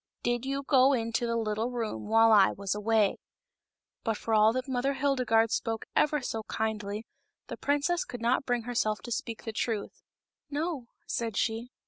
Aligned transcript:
Did 0.23 0.47
you 0.47 0.63
go 0.63 0.93
into 0.93 1.27
the 1.27 1.35
little 1.35 1.69
room 1.69 2.07
while 2.07 2.31
I 2.31 2.53
was 2.53 2.73
away?" 2.73 3.17
But 4.03 4.17
for 4.17 4.33
all 4.33 4.51
that 4.53 4.67
Mother 4.67 4.93
Hildegarde 4.95 5.51
spoke 5.51 5.85
ever 5.95 6.23
so 6.23 6.41
kindly 6.49 7.05
the 7.49 7.57
princess 7.57 8.03
could 8.03 8.19
not 8.19 8.43
bring 8.43 8.63
herself 8.63 9.03
to 9.03 9.11
speak 9.11 9.43
the 9.43 9.53
truth." 9.53 10.01
No," 10.49 10.87
said 11.05 11.37
she. 11.37 11.69